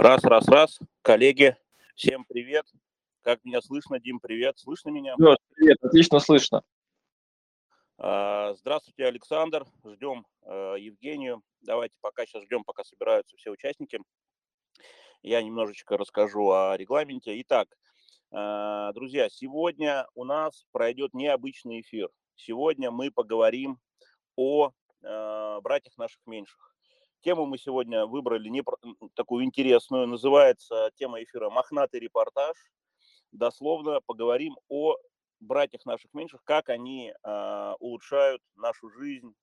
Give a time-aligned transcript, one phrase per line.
[0.00, 0.78] Раз, раз, раз.
[1.02, 1.58] Коллеги,
[1.94, 2.64] всем привет.
[3.20, 4.58] Как меня слышно, Дим, привет.
[4.58, 5.14] Слышно меня?
[5.18, 6.62] Леш, привет, отлично слышно.
[7.98, 9.66] А, здравствуйте, Александр.
[9.84, 11.42] Ждем э, Евгению.
[11.60, 14.00] Давайте пока сейчас ждем, пока собираются все участники.
[15.20, 17.38] Я немножечко расскажу о регламенте.
[17.42, 17.68] Итак,
[18.32, 22.08] э, друзья, сегодня у нас пройдет необычный эфир.
[22.36, 23.78] Сегодня мы поговорим
[24.34, 24.70] о
[25.02, 26.74] э, братьях наших меньших.
[27.22, 28.62] Тему мы сегодня выбрали не
[29.14, 32.56] такую интересную, называется тема эфира «Мохнатый репортаж».
[33.30, 34.96] Дословно поговорим о
[35.38, 39.34] братьях наших меньших, как они э, улучшают нашу жизнь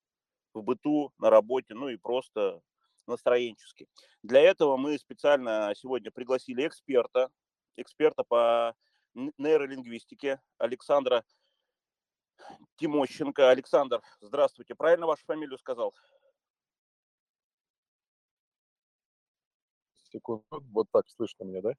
[0.56, 2.62] в быту, на работе, ну и просто
[3.06, 3.88] настроенчески.
[4.24, 7.30] Для этого мы специально сегодня пригласили эксперта,
[7.76, 8.76] эксперта по
[9.14, 11.24] нейролингвистике Александра
[12.78, 13.52] Тимощенко.
[13.52, 14.74] Александр, здравствуйте.
[14.74, 15.94] Правильно вашу фамилию сказал?
[20.08, 20.44] Секунд.
[20.50, 21.74] Вот так слышно меня, да?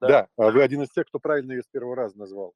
[0.00, 0.08] Да.
[0.08, 0.28] да.
[0.36, 2.54] А вы один из тех, кто правильно ее с первого раза назвал.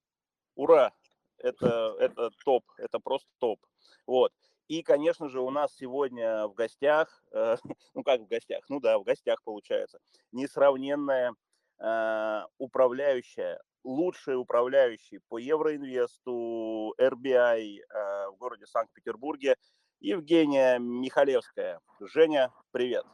[0.55, 0.93] Ура!
[1.39, 3.59] Это, это топ, это просто топ.
[4.07, 4.33] Вот.
[4.69, 7.57] И, конечно же, у нас сегодня в гостях, э,
[7.95, 9.99] ну как в гостях, ну да, в гостях получается,
[10.31, 11.35] несравненная
[11.79, 19.57] э, управляющая, лучший управляющий по Евроинвесту, RBI э, в городе Санкт-Петербурге,
[20.01, 21.81] Евгения Михалевская.
[22.01, 23.05] Женя, привет.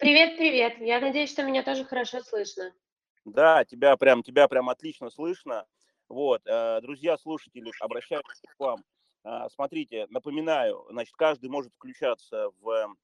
[0.00, 0.78] Привет, привет.
[0.80, 2.72] Я надеюсь, что меня тоже хорошо слышно.
[3.26, 5.66] Да, тебя прям, тебя прям отлично слышно.
[6.08, 8.82] Вот, э, друзья, слушатели, обращаюсь к вам.
[9.24, 12.96] Э, смотрите, напоминаю, значит, каждый может включаться в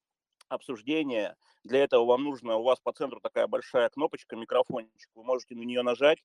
[0.49, 1.37] обсуждение.
[1.65, 5.65] Для этого вам нужно, у вас по центру такая большая кнопочка, микрофончик, вы можете на
[5.65, 6.25] нее нажать,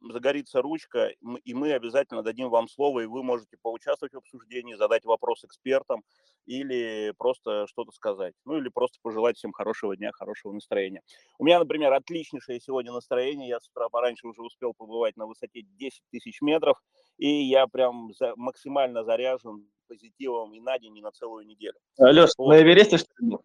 [0.00, 1.12] загорится ручка,
[1.44, 6.02] и мы обязательно дадим вам слово, и вы можете поучаствовать в обсуждении, задать вопрос экспертам
[6.46, 8.34] или просто что-то сказать.
[8.44, 11.02] Ну или просто пожелать всем хорошего дня, хорошего настроения.
[11.38, 13.48] У меня, например, отличнейшее сегодня настроение.
[13.48, 16.78] Я с утра пораньше уже успел побывать на высоте 10 тысяч метров,
[17.18, 21.74] и я прям за, максимально заряжен позитивом и на день, и на целую неделю.
[21.98, 22.48] Леш, вот.
[22.48, 23.36] на Эвересте что ли?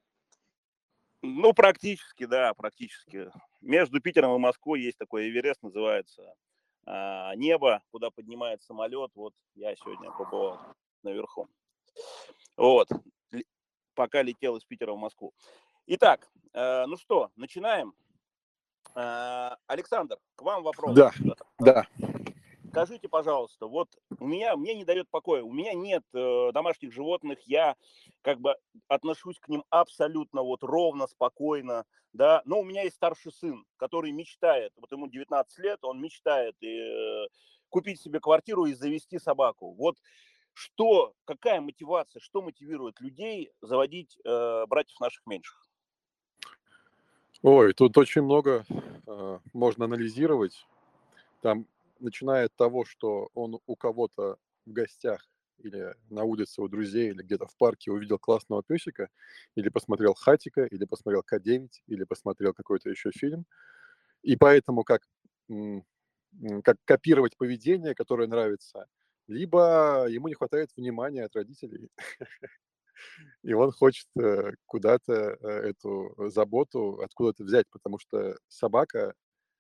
[1.25, 3.31] Ну, практически, да, практически.
[3.61, 6.35] Между Питером и Москвой есть такой Эверест, называется
[6.85, 9.09] а, небо, куда поднимает самолет.
[9.15, 10.59] Вот я сегодня побывал
[11.01, 11.47] наверху.
[12.57, 12.89] Вот,
[13.95, 15.33] пока летел из Питера в Москву.
[15.87, 17.93] Итак, э, ну что, начинаем.
[18.95, 20.95] Э, Александр, к вам вопрос.
[20.95, 21.11] Да,
[21.59, 21.87] да
[22.73, 27.37] скажите, пожалуйста, вот у меня, мне не дает покоя, у меня нет э, домашних животных,
[27.45, 27.75] я
[28.23, 28.55] как бы
[28.87, 34.11] отношусь к ним абсолютно вот ровно, спокойно, да, но у меня есть старший сын, который
[34.11, 37.27] мечтает, вот ему 19 лет, он мечтает э,
[37.69, 39.73] купить себе квартиру и завести собаку.
[39.73, 39.97] Вот
[40.53, 45.63] что, какая мотивация, что мотивирует людей заводить э, братьев наших меньших?
[47.43, 48.65] Ой, тут очень много
[49.05, 50.65] э, можно анализировать.
[51.41, 51.67] Там
[52.03, 55.27] начиная от того, что он у кого-то в гостях
[55.59, 59.09] или на улице у друзей, или где-то в парке увидел классного песика,
[59.55, 63.45] или посмотрел «Хатика», или посмотрел «К-9», или посмотрел какой-то еще фильм.
[64.23, 65.01] И поэтому как,
[66.63, 68.87] как копировать поведение, которое нравится,
[69.27, 71.89] либо ему не хватает внимания от родителей,
[73.43, 79.13] и он хочет э, куда-то э, эту заботу откуда-то взять, потому что собака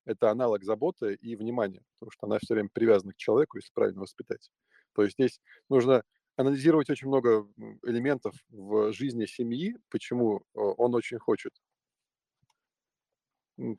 [0.05, 4.01] это аналог заботы и внимания, потому что она все время привязана к человеку, если правильно
[4.01, 4.49] воспитать.
[4.93, 6.03] То есть здесь нужно
[6.35, 7.47] анализировать очень много
[7.83, 11.53] элементов в жизни семьи, почему он очень хочет.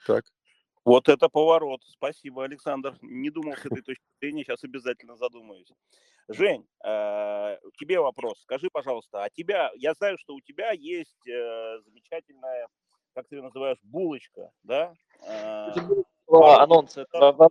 [0.07, 0.25] Так.
[0.85, 1.81] Вот это поворот.
[1.85, 2.97] Спасибо, Александр.
[3.01, 5.73] Не думал с этой точки зрения, сейчас обязательно задумаюсь.
[6.29, 8.41] Жень, э, тебе вопрос.
[8.43, 12.69] Скажи, пожалуйста, а тебя, я знаю, что у тебя есть э, замечательная,
[13.15, 14.95] как ты ее называешь, булочка, да?
[16.29, 17.51] Анонс этого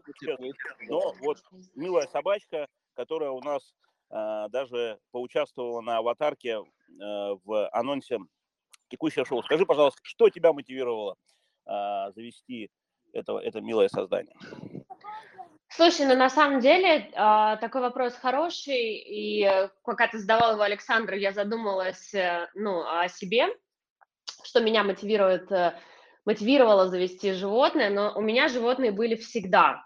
[0.87, 1.37] Но вот
[1.75, 3.73] милая собачка, которая у нас
[4.09, 6.61] э, даже поучаствовала на аватарке э,
[6.99, 8.19] в анонсе
[8.89, 9.43] текущего шоу.
[9.43, 11.15] Скажи, пожалуйста, что тебя мотивировало
[11.65, 12.69] э, завести
[13.13, 14.35] этого, это милое создание?
[15.69, 20.61] Слушай, ну на самом деле э, такой вопрос хороший, и э, пока ты задавал его
[20.61, 23.47] Александру, я задумалась э, ну, о себе,
[24.43, 25.73] что меня мотивирует э,
[26.25, 29.83] мотивировало завести животное, но у меня животные были всегда.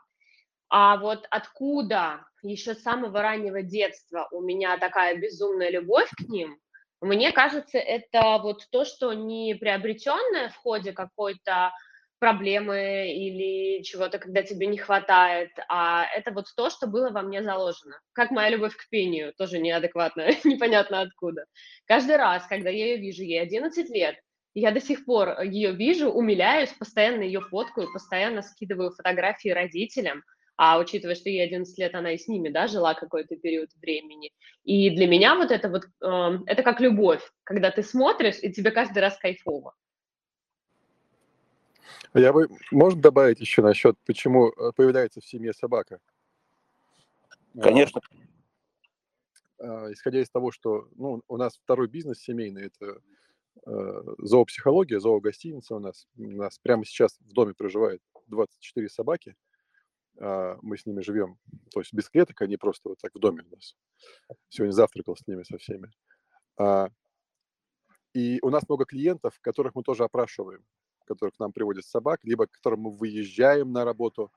[0.69, 6.57] А вот откуда еще с самого раннего детства у меня такая безумная любовь к ним,
[7.01, 11.71] мне кажется, это вот то, что не приобретенное в ходе какой-то
[12.19, 17.43] проблемы или чего-то, когда тебе не хватает, а это вот то, что было во мне
[17.43, 17.99] заложено.
[18.13, 21.45] Как моя любовь к пению, тоже неадекватно, непонятно откуда.
[21.85, 24.15] Каждый раз, когда я ее вижу, ей 11 лет,
[24.59, 30.23] Я до сих пор ее вижу, умиляюсь, постоянно ее фоткаю, постоянно скидываю фотографии родителям,
[30.55, 34.31] а учитывая, что ей 11 лет, она и с ними, да, жила какой-то период времени.
[34.63, 38.71] И для меня вот это вот, э, это как любовь, когда ты смотришь, и тебе
[38.71, 39.75] каждый раз кайфово.
[42.15, 45.99] Я бы, можно добавить еще насчет, почему э, появляется в семье собака?
[47.55, 48.01] А, Конечно.
[49.59, 52.97] А, исходя из того, что ну, у нас второй бизнес семейный, это э,
[53.65, 56.07] зоопсихология, зоогостиница у нас.
[56.17, 59.35] У нас прямо сейчас в доме проживает 24 собаки.
[60.19, 61.37] Э, мы с ними живем,
[61.71, 63.75] то есть без клеток, они просто вот так в доме у нас.
[64.49, 65.91] Сегодня завтракал с ними со всеми.
[66.59, 66.87] Э,
[68.13, 70.65] и у нас много клиентов, которых мы тоже опрашиваем,
[71.05, 74.31] которых к нам приводят собак, либо к которым мы выезжаем на работу,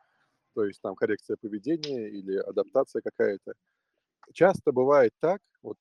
[0.54, 3.54] то есть там коррекция поведения или адаптация какая-то.
[4.34, 5.78] Часто бывает так, вот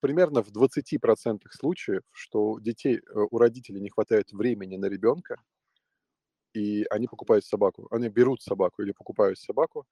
[0.00, 5.36] примерно в 20% случаев, что детей, э, у родителей не хватает времени на ребенка,
[6.54, 7.88] и они покупают собаку.
[7.90, 9.86] Они берут собаку или покупают собаку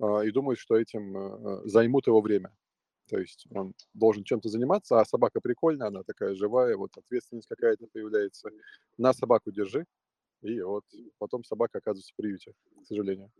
[0.00, 2.50] а, и думают, что этим а, займут его время.
[3.08, 7.86] То есть он должен чем-то заниматься, а собака прикольная, она такая живая, вот ответственность какая-то
[7.92, 8.50] появляется.
[8.98, 9.86] На собаку держи,
[10.42, 10.84] и вот
[11.18, 12.52] потом собака оказывается в приюте,
[12.82, 13.30] к сожалению.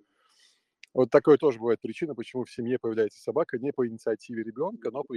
[0.95, 5.05] Вот такое тоже бывает причина, почему в семье появляется собака не по инициативе ребенка, но
[5.05, 5.15] по,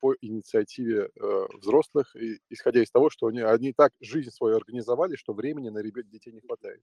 [0.00, 5.16] по инициативе э, взрослых, и, исходя из того, что они, они так жизнь свою организовали,
[5.16, 6.80] что времени на ребят, детей не хватает.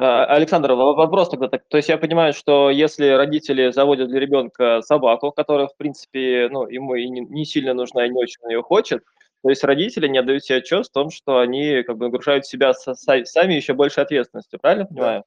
[0.00, 1.48] А, Александр, вопрос тогда.
[1.48, 6.48] Так, то есть я понимаю, что если родители заводят для ребенка собаку, которая, в принципе,
[6.52, 9.02] ну, ему и не, сильно нужна, и не очень ее хочет,
[9.42, 12.72] то есть родители не отдают себе отчет в том, что они как бы нагружают себя
[12.74, 15.24] со, сами еще больше ответственностью, правильно понимаю?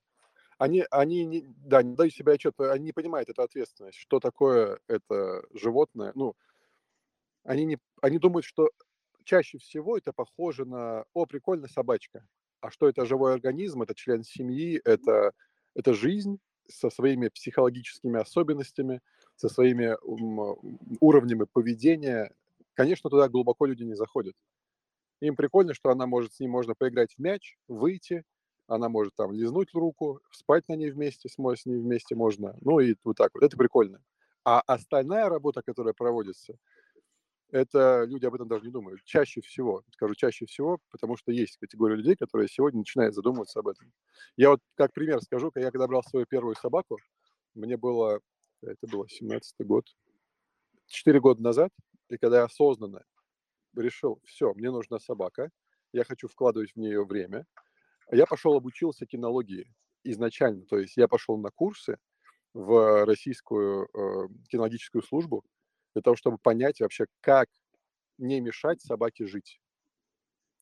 [0.61, 4.79] Они, они не, да, не дают себе отчет, они не понимают эту ответственность, что такое
[4.87, 6.11] это животное.
[6.13, 6.35] Ну,
[7.43, 8.69] они, не, они думают, что
[9.23, 12.27] чаще всего это похоже на, о, прикольно, собачка.
[12.59, 15.31] А что это живой организм, это член семьи, это,
[15.73, 16.37] это жизнь
[16.67, 19.01] со своими психологическими особенностями,
[19.37, 19.97] со своими
[20.99, 22.35] уровнями поведения.
[22.75, 24.35] Конечно, туда глубоко люди не заходят.
[25.21, 28.25] Им прикольно, что она может, с ним можно поиграть в мяч, выйти,
[28.67, 32.95] она может там лизнуть руку, спать на ней вместе, с ней вместе можно, ну и
[33.03, 34.01] вот так вот, это прикольно.
[34.43, 36.55] А остальная работа, которая проводится,
[37.51, 39.03] это люди об этом даже не думают.
[39.03, 43.67] Чаще всего, скажу чаще всего, потому что есть категория людей, которые сегодня начинают задумываться об
[43.67, 43.91] этом.
[44.37, 46.97] Я вот как пример скажу, я когда брал свою первую собаку,
[47.53, 48.21] мне было,
[48.61, 49.85] это было 17 год,
[50.87, 51.71] 4 года назад,
[52.09, 53.03] и когда я осознанно
[53.75, 55.49] решил, все, мне нужна собака,
[55.93, 57.45] я хочу вкладывать в нее время,
[58.11, 59.73] я пошел обучился кинологии
[60.03, 61.97] изначально, то есть я пошел на курсы
[62.53, 65.43] в российскую э, кинологическую службу
[65.93, 67.47] для того, чтобы понять вообще, как
[68.17, 69.59] не мешать собаке жить.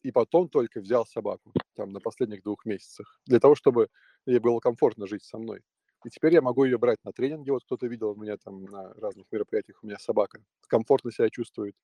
[0.04, 3.90] И потом только взял собаку там на последних двух месяцах для того, чтобы
[4.26, 5.62] ей было комфортно жить со мной.
[6.06, 7.50] И теперь я могу ее брать на тренинги.
[7.50, 11.76] Вот кто-то видел меня там на разных мероприятиях, у меня собака комфортно себя чувствует,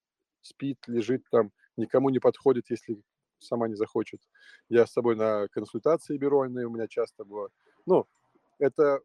[0.42, 3.02] спит, лежит там, никому не подходит, если
[3.40, 4.22] сама не захочет.
[4.70, 7.50] Я с собой на консультации беру, они у меня часто было.
[7.86, 8.08] Ну,
[8.60, 9.02] это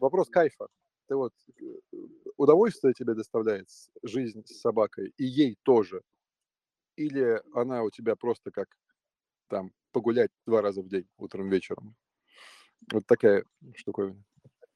[0.00, 0.68] вопрос кайфа.
[1.08, 1.96] Ты вот э,
[2.36, 3.68] удовольствие тебе доставляет
[4.02, 6.02] жизнь с собакой, и ей тоже.
[6.96, 8.68] Или она у тебя просто как
[9.48, 11.96] там погулять два раза в день, утром, вечером.
[12.92, 14.22] Вот такая штуковина.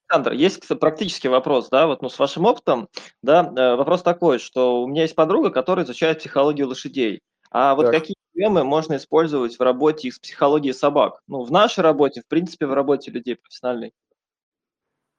[0.08, 2.88] Александр, есть практический вопрос, да, вот ну, с вашим опытом,
[3.22, 7.22] да, э, вопрос такой, что у меня есть подруга, которая изучает психологию лошадей.
[7.50, 7.94] А вот так.
[7.94, 11.22] какие приемы можно использовать в работе их с психологией собак?
[11.26, 13.92] Ну, в нашей работе, в принципе, в работе людей профессиональной.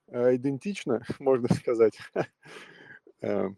[0.08, 1.98] Э, идентично, можно сказать.
[3.22, 3.50] Э,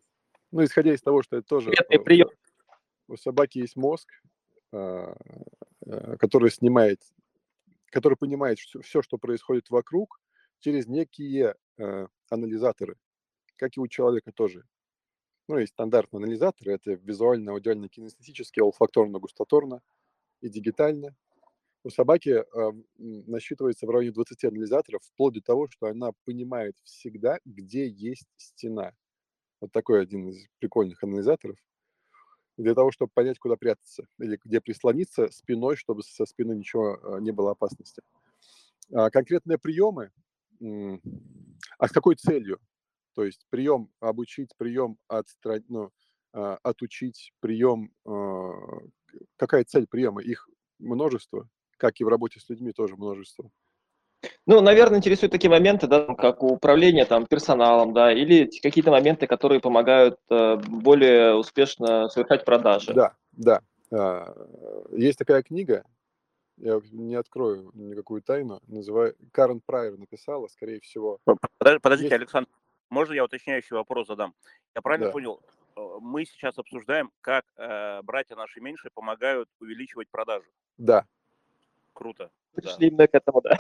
[0.52, 1.72] ну, исходя из того, что это тоже...
[2.04, 2.30] прием.
[3.08, 4.10] У собаки есть мозг,
[4.72, 5.16] э,
[6.20, 7.02] который снимает,
[7.92, 10.20] который понимает все, что происходит вокруг,
[10.60, 11.56] через некие
[12.30, 12.96] анализаторы,
[13.58, 14.64] как и у человека тоже.
[15.48, 19.82] Ну, и стандартные анализаторы– это визуально, аудиально, кинестетически, олфакторно, густоторно
[20.42, 21.16] и дигитально.
[21.84, 27.38] У собаки э, насчитывается в районе 20 анализаторов, вплоть до того, что она понимает всегда,
[27.46, 28.94] где есть стена.
[29.62, 31.58] Вот такой один из прикольных анализаторов.
[32.58, 37.20] Для того, чтобы понять, куда прятаться или где прислониться спиной, чтобы со спины ничего э,
[37.22, 38.02] не было опасности.
[38.92, 40.12] А конкретные приемы,
[41.78, 42.60] а с какой целью?
[43.16, 45.90] То есть прием обучить, прием отстранить, ну,
[46.34, 48.52] а, отучить, прием, а,
[49.38, 50.22] какая цель приема?
[50.22, 53.50] Их множество, как и в работе с людьми тоже множество.
[54.46, 59.62] Ну, наверное, интересуют такие моменты, да, как управление там персоналом, да, или какие-то моменты, которые
[59.62, 62.94] помогают э, более успешно совершать продажи.
[62.94, 63.62] Да, да.
[63.92, 64.36] А,
[64.92, 65.86] есть такая книга,
[66.58, 71.20] я не открою никакую тайну, называю, Карен Прайер написала, скорее всего.
[71.60, 72.14] Подождите, есть...
[72.14, 72.50] Александр,
[72.90, 74.34] можно я уточняющий вопрос задам?
[74.76, 75.12] Я правильно да.
[75.12, 75.42] понял,
[75.76, 80.48] э, мы сейчас обсуждаем, как э, братья наши меньшие помогают увеличивать продажи.
[80.78, 81.06] Да.
[81.94, 82.32] Круто.
[82.54, 82.88] Пришли да.
[82.88, 83.58] именно к этому, да.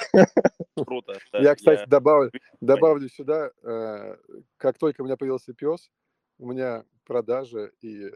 [0.86, 1.13] Круто.
[1.32, 1.86] Да, я, кстати, я...
[1.86, 4.17] добавлю, добавлю сюда, э,
[4.58, 5.89] как только у меня появился пес,
[6.38, 8.12] у меня продажи и э,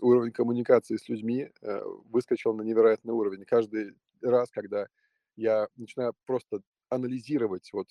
[0.00, 3.44] уровень коммуникации с людьми э, выскочил на невероятный уровень.
[3.44, 4.88] Каждый раз, когда
[5.36, 7.88] я начинаю просто анализировать вот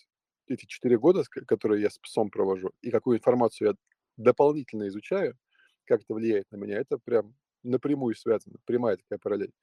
[0.49, 3.75] эти четыре года, которые я с псом провожу, и какую информацию я
[4.17, 5.37] дополнительно изучаю,
[5.85, 9.53] как это влияет на меня, это прям напрямую связано, прямая такая параллель.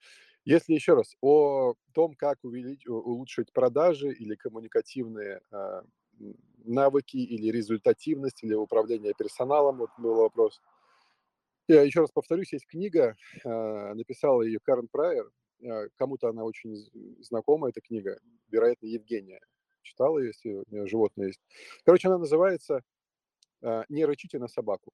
[0.44, 5.82] Если еще раз о том, как увеличить, улучшить продажи или коммуникативные э,
[6.64, 10.60] навыки, или результативность, или управление персоналом, вот был вопрос.
[11.68, 16.76] Я еще раз повторюсь, есть книга, э, написала ее Карен Прайер, э, кому-то она очень
[17.20, 19.40] знакома, эта книга, вероятно, Евгения
[19.86, 21.40] читала, если у нее животное есть.
[21.84, 22.82] Короче, она называется
[23.62, 24.90] э, «Не рычите на собаку».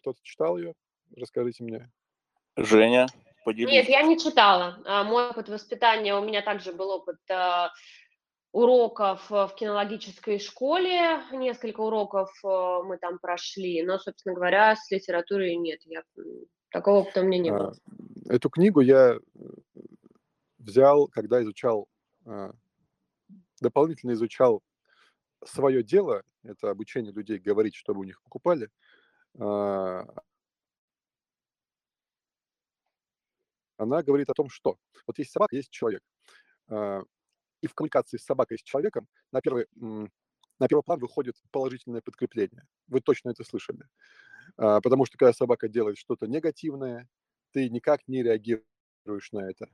[0.00, 0.74] Кто-то читал ее?
[1.16, 1.90] Расскажите мне.
[2.56, 3.06] Женя,
[3.44, 3.72] поделись.
[3.72, 4.80] Нет, я не читала.
[4.84, 7.70] А, мой опыт воспитания, у меня также был опыт а,
[8.52, 15.56] уроков в кинологической школе, несколько уроков а, мы там прошли, но, собственно говоря, с литературой
[15.56, 16.02] нет, я,
[16.70, 17.74] такого опыта у меня не было.
[18.28, 19.18] Эту книгу я
[20.58, 21.88] взял, когда изучал,
[23.60, 24.62] дополнительно изучал
[25.44, 28.70] свое дело, это обучение людей говорить, чтобы у них покупали,
[33.80, 34.76] она говорит о том, что
[35.06, 36.02] вот есть собака, есть человек.
[36.68, 37.02] А,
[37.62, 42.66] и в коммуникации с собакой, с человеком на первый, на первый план выходит положительное подкрепление.
[42.88, 43.88] Вы точно это слышали.
[44.56, 47.08] А, потому что когда собака делает что-то негативное,
[47.52, 49.68] ты никак не реагируешь на это.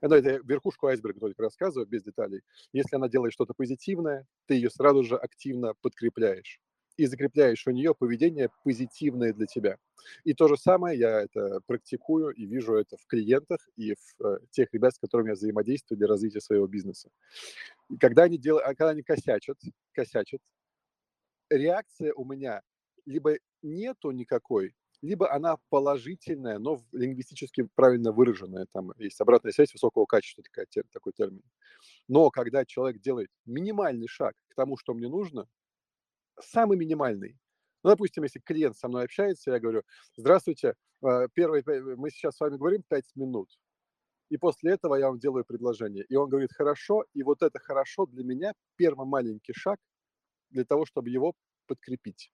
[0.00, 2.42] Это, это верхушку айсберга только рассказываю, без деталей.
[2.72, 6.60] Если она делает что-то позитивное, ты ее сразу же активно подкрепляешь
[6.96, 9.76] и закрепляешь у нее поведение позитивное для тебя.
[10.24, 14.38] И то же самое я это практикую и вижу это в клиентах и в э,
[14.50, 17.10] тех ребят, с которыми я взаимодействую для развития своего бизнеса.
[17.90, 19.58] И когда они, делают, а когда они косячат,
[19.92, 20.40] косячат,
[21.50, 22.62] реакция у меня
[23.04, 28.66] либо нету никакой, либо она положительная, но лингвистически правильно выраженная.
[28.72, 31.42] Там есть обратная связь высокого качества, такая, такой термин.
[32.08, 35.46] Но когда человек делает минимальный шаг к тому, что мне нужно,
[36.40, 37.38] самый минимальный.
[37.82, 39.82] Ну, допустим, если клиент со мной общается, я говорю,
[40.16, 41.62] здравствуйте, э, первый,
[41.96, 43.48] мы сейчас с вами говорим 5 минут,
[44.28, 46.04] и после этого я вам делаю предложение.
[46.08, 49.78] И он говорит, хорошо, и вот это хорошо для меня первый маленький шаг
[50.50, 51.34] для того, чтобы его
[51.66, 52.30] подкрепить.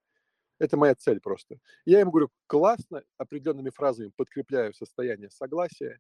[0.63, 1.59] Это моя цель просто.
[1.85, 5.99] Я ему говорю, классно, определенными фразами подкрепляю состояние согласия,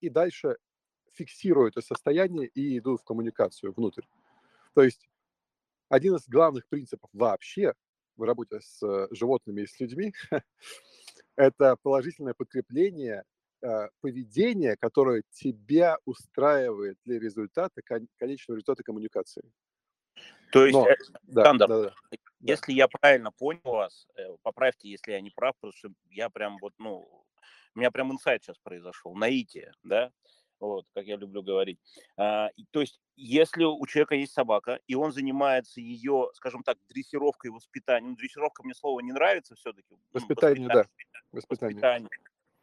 [0.00, 0.58] и дальше
[1.14, 4.04] фиксирую это состояние и иду в коммуникацию внутрь.
[4.74, 5.08] То есть
[5.88, 7.74] один из главных принципов вообще
[8.14, 10.14] в работе с э, животными и с людьми–
[11.36, 13.24] это положительное подкрепление
[13.60, 19.42] э, поведения, которое тебя устраивает для результата, конечного результата коммуникации.
[20.52, 21.94] То есть, Но, Александр, да, да, да,
[22.40, 26.58] если я правильно понял вас, э, поправьте, если я не прав, потому что я прям
[26.60, 27.08] вот, ну,
[27.74, 30.10] у меня прям инсайт сейчас произошел, наитие, да,
[30.58, 31.78] вот, как я люблю говорить.
[32.16, 37.50] А, то есть, если у человека есть собака, и он занимается ее, скажем так, дрессировкой,
[37.50, 39.96] воспитанием, ну, дрессировка мне слово не нравится все-таки.
[40.12, 40.84] Воспитание, ну, воспитание, да.
[41.32, 41.74] Воспитание.
[41.74, 42.08] воспитание.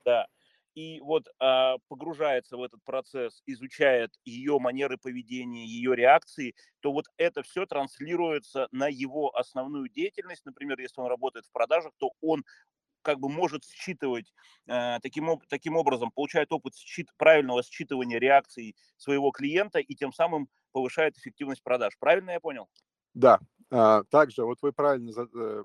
[0.05, 0.27] Да.
[0.77, 7.05] И вот а, погружается в этот процесс, изучает ее манеры поведения, ее реакции, то вот
[7.17, 10.45] это все транслируется на его основную деятельность.
[10.45, 12.43] Например, если он работает в продажах, то он
[13.01, 14.31] как бы может считывать
[14.67, 20.47] э, таким, таким образом, получает опыт счит, правильного считывания реакций своего клиента и тем самым
[20.73, 21.97] повышает эффективность продаж.
[21.99, 22.69] Правильно я понял?
[23.15, 23.39] Да.
[23.71, 25.63] А, также вот вы правильно э,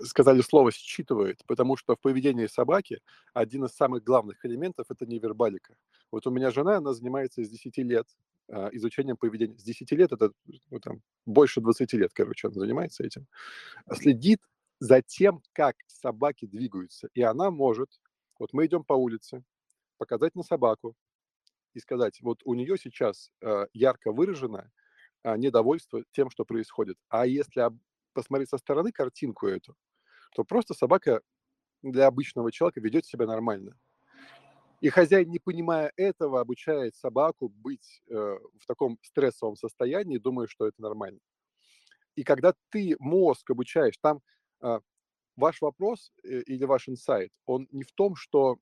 [0.00, 3.00] сказали слово «считывает», потому что в поведении собаки
[3.34, 5.74] один из самых главных элементов– это невербалика.
[6.10, 8.06] Вот у меня жена, она занимается с 10 лет
[8.50, 9.58] а, изучением поведения.
[9.58, 10.32] С 10 лет, это
[10.70, 13.26] ну, там, больше 20 лет, короче, она занимается этим.
[13.92, 14.40] Следит
[14.80, 17.08] за тем, как собаки двигаются.
[17.14, 17.90] И она может,
[18.38, 19.42] вот мы идем по улице,
[19.98, 20.94] показать на собаку
[21.74, 24.70] и сказать, вот у нее сейчас э, ярко выражено
[25.24, 26.96] э, недовольство тем, что происходит.
[27.08, 27.60] А если
[28.18, 29.76] посмотреть со стороны картинку эту,
[30.34, 31.20] то просто собака
[31.82, 33.78] для обычного человека ведет себя нормально.
[34.80, 40.66] И хозяин, не понимая этого, обучает собаку быть э, в таком стрессовом состоянии, думая, что
[40.66, 41.20] это нормально.
[42.16, 44.20] И когда ты мозг обучаешь, там
[44.60, 44.80] а,
[45.36, 48.58] ваш вопрос э, или ваш инсайт, он не в том, что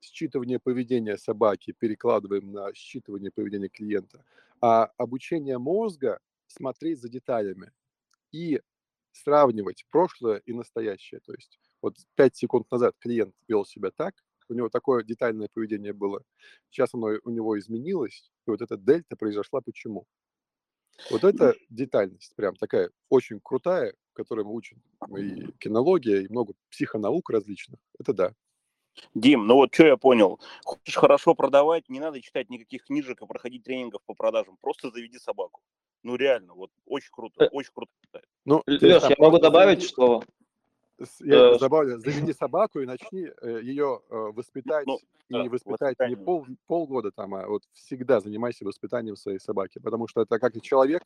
[0.00, 4.24] считывание поведения собаки перекладываем на считывание поведения клиента,
[4.60, 7.72] а обучение мозга смотреть за деталями
[8.32, 8.60] и
[9.14, 11.20] сравнивать прошлое и настоящее.
[11.20, 14.14] То есть вот 5 секунд назад клиент вел себя так,
[14.48, 16.22] у него такое детальное поведение было,
[16.70, 20.06] сейчас оно у него изменилось, и вот эта дельта произошла почему.
[21.10, 24.82] Вот это детальность, прям такая очень крутая, которой мы учим
[25.16, 27.80] и кинология, и много психонаук различных.
[27.98, 28.34] Это да.
[29.14, 30.40] Дим, ну вот что я понял.
[30.64, 34.56] Хочешь хорошо продавать, не надо читать никаких книжек и проходить тренингов по продажам.
[34.60, 35.62] Просто заведи собаку.
[36.04, 37.90] Ну реально, вот очень круто, э, очень круто.
[38.44, 40.22] Ну, Леш, я могу добавить, что...
[41.20, 46.14] Я э, добавлю, заведи собаку и начни э, ее воспитать, ну, и да, воспитать не
[46.14, 50.62] пол, полгода там, а вот всегда занимайся воспитанием своей собаки, потому что это как и
[50.62, 51.02] человек,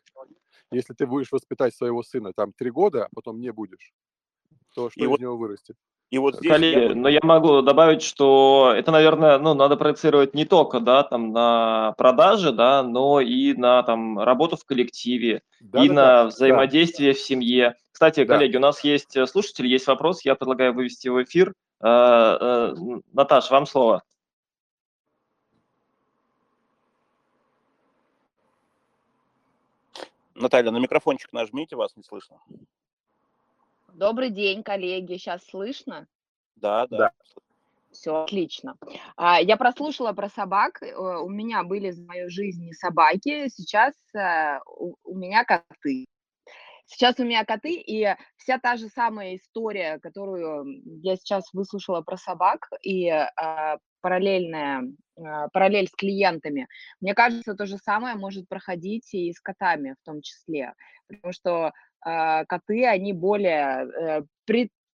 [0.70, 3.94] если ты будешь воспитать своего сына там три года, а потом не будешь,
[4.74, 5.20] то что и из вот...
[5.20, 5.76] него вырастет?
[6.10, 6.94] И вот здесь Коллеги, я...
[6.94, 11.92] но я могу добавить, что это, наверное, ну, надо проецировать не только, да, там, на
[11.98, 17.12] продажи, да, но и на, там, работу в коллективе, да, и да, на да, взаимодействие
[17.12, 17.18] да.
[17.18, 17.76] в семье.
[17.92, 18.34] Кстати, да.
[18.34, 21.52] коллеги, у нас есть э, слушатель, есть вопрос, я предлагаю вывести в эфир.
[21.82, 21.86] Э,
[22.40, 22.74] э,
[23.12, 24.02] Наташ, вам слово.
[30.34, 32.38] Наталья, на микрофончик нажмите, вас не слышно.
[33.98, 35.14] Добрый день, коллеги.
[35.14, 36.06] Сейчас слышно?
[36.54, 36.98] Да, да.
[36.98, 37.12] да.
[37.90, 38.76] Все отлично.
[39.16, 40.80] А, я прослушала про собак.
[40.80, 43.48] Э, у меня были в моей жизни собаки.
[43.48, 44.60] Сейчас э,
[45.02, 46.06] у меня коты.
[46.86, 52.16] Сейчас у меня коты, и вся та же самая история, которую я сейчас выслушала про
[52.16, 54.84] собак, и а, параллельная,
[55.18, 56.66] а, параллель с клиентами,
[57.00, 60.72] мне кажется, то же самое может проходить и с котами в том числе.
[61.08, 64.22] Потому что коты, они более э,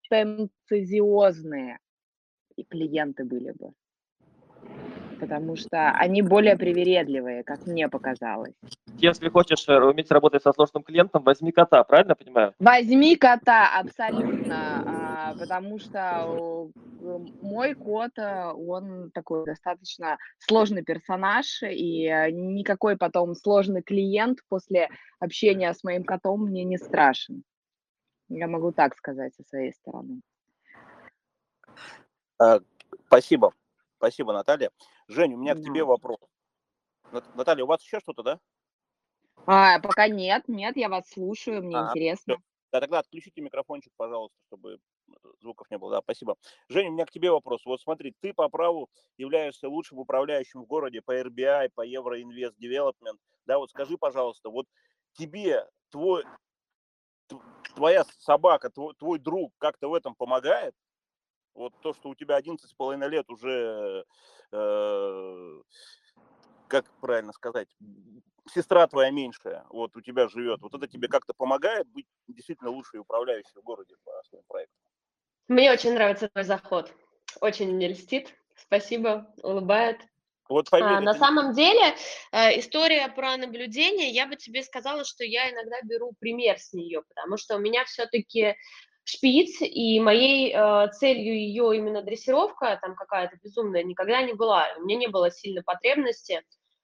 [0.08, 1.78] претенциозные
[2.56, 3.72] и клиенты были бы.
[5.20, 8.54] Потому что они более привередливые, как мне показалось.
[8.98, 12.54] Если хочешь э, уметь работать со сложным клиентом, возьми кота, правильно понимаю?
[12.58, 15.01] Возьми кота, абсолютно.
[15.22, 16.70] А, потому что
[17.40, 24.88] мой кот, э, он такой достаточно сложный персонаж, и никакой потом сложный клиент после
[25.20, 27.44] общения с моим котом мне не страшен.
[28.28, 30.22] Я могу так сказать со своей стороны.
[32.38, 32.58] А,
[33.06, 33.52] спасибо.
[33.98, 34.70] Спасибо, Наталья.
[35.06, 35.60] Жень, у меня да.
[35.60, 36.18] к тебе вопрос.
[37.34, 38.40] Наталья, у вас еще что-то, да?
[39.46, 42.34] А, пока нет, нет, я вас слушаю, мне а, интересно.
[42.34, 42.42] Все.
[42.72, 44.78] Да, тогда отключите микрофончик, пожалуйста, чтобы
[45.40, 45.92] звуков не было.
[45.92, 46.36] Да, спасибо.
[46.68, 47.64] Женя, у меня к тебе вопрос.
[47.64, 53.18] Вот смотри, ты по праву являешься лучшим управляющим в городе по RBI, по Евроинвест Development.
[53.46, 54.66] Да, вот скажи, пожалуйста, вот
[55.14, 56.24] тебе твой,
[57.74, 60.74] твоя собака, твой, твой друг как-то в этом помогает?
[61.54, 64.06] Вот то, что у тебя 11,5 лет уже,
[64.52, 65.62] э,
[66.68, 67.68] как правильно сказать,
[68.50, 73.00] сестра твоя меньшая, вот у тебя живет, вот это тебе как-то помогает быть действительно лучшей
[73.00, 74.81] управляющей в городе по своим проектам?
[75.52, 76.90] Мне очень нравится твой заход.
[77.42, 78.34] Очень мне льстит.
[78.56, 80.00] Спасибо, улыбает.
[80.48, 81.94] Вот поверь, а, на самом деле,
[82.32, 87.02] э, история про наблюдение, я бы тебе сказала, что я иногда беру пример с нее,
[87.02, 88.56] потому что у меня все-таки
[89.04, 94.68] шпиц, и моей э, целью ее именно дрессировка, там какая-то безумная, никогда не была.
[94.78, 96.42] У меня не было сильной потребности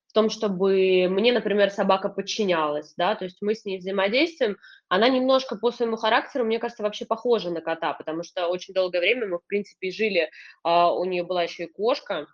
[0.09, 4.57] в том, чтобы мне, например, собака подчинялась, да, то есть мы с ней взаимодействуем,
[4.89, 9.01] она немножко по своему характеру, мне кажется, вообще похожа на кота, потому что очень долгое
[9.01, 10.31] время мы, в принципе, жили,
[10.63, 12.27] а, у нее была еще и кошка,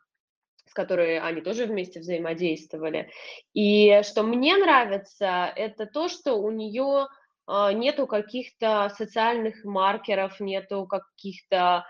[0.66, 3.10] с которой они тоже вместе взаимодействовали.
[3.54, 7.08] И что мне нравится, это то, что у нее
[7.46, 11.86] а, нету каких-то социальных маркеров, нету каких-то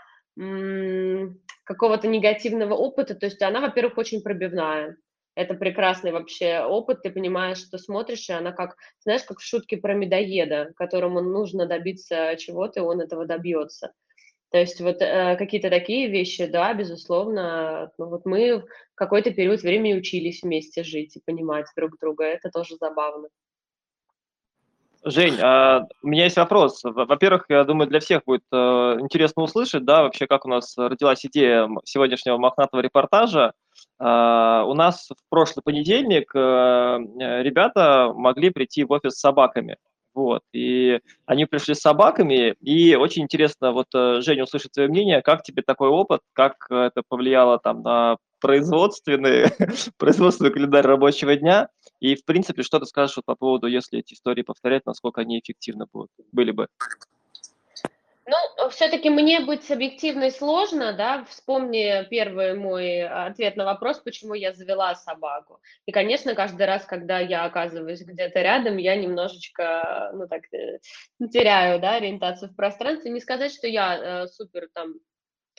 [1.65, 4.97] какого-то негативного опыта, то есть она, во-первых, очень пробивная,
[5.35, 9.77] это прекрасный вообще опыт, ты понимаешь, что смотришь, и она как, знаешь, как в шутке
[9.77, 13.93] про медоеда, которому нужно добиться чего-то, и он этого добьется.
[14.51, 19.63] То есть вот э, какие-то такие вещи, да, безусловно, ну вот мы в какой-то период
[19.63, 23.29] времени учились вместе жить и понимать друг друга, это тоже забавно.
[25.07, 26.81] Жень, а у меня есть вопрос.
[26.85, 28.57] Во-первых, я думаю, для всех будет э,
[29.01, 33.53] интересно услышать, да, вообще, как у нас родилась идея сегодняшнего мохнатого репортажа.
[33.99, 36.39] А, у нас в прошлый понедельник э,
[37.43, 39.77] ребята могли прийти в офис с собаками.
[40.15, 40.43] Вот.
[40.53, 45.43] И они пришли с собаками, и очень интересно, вот, э, Женя, услышать твое мнение, как
[45.43, 49.47] тебе такой опыт, как это повлияло там на производственный,
[49.99, 54.15] производственный календарь рабочего дня, и, в принципе, что ты скажешь вот по поводу, если эти
[54.15, 56.69] истории повторять, насколько они эффективны будут, были бы?
[58.27, 64.55] Ну, все-таки мне быть объективной сложно, да, вспомни первый мой ответ на вопрос, почему я
[64.55, 65.61] завела собаку.
[65.85, 70.79] И, конечно, каждый раз, когда я оказываюсь где-то рядом, я немножечко, ну, так, э,
[71.31, 73.11] теряю, да, ориентацию в пространстве.
[73.11, 74.95] Не сказать, что я э, супер там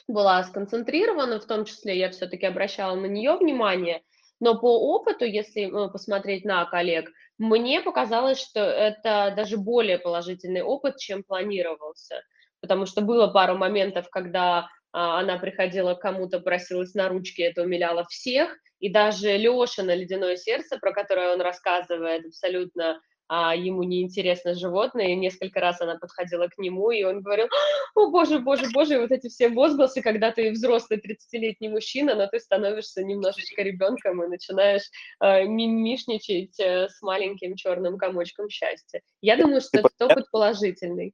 [0.08, 4.02] была сконцентрирована, в том числе я все-таки обращала на нее внимание,
[4.40, 10.98] но по опыту, если посмотреть на коллег, мне показалось, что это даже более положительный опыт,
[10.98, 12.24] чем планировался
[12.66, 17.62] потому что было пару моментов, когда а, она приходила к кому-то, просилась на ручки, это
[17.62, 23.84] умиляло всех, и даже Леша на «Ледяное сердце», про которое он рассказывает, абсолютно а, ему
[23.84, 24.56] неинтересно
[25.00, 27.48] и несколько раз она подходила к нему, и он говорил,
[27.94, 32.26] о, боже, боже, боже, и вот эти все возгласы, когда ты взрослый 30-летний мужчина, но
[32.26, 34.90] ты становишься немножечко ребенком и начинаешь
[35.22, 39.02] э, мимишничать э, с маленьким черным комочком счастья.
[39.22, 41.14] Я думаю, что этот опыт положительный.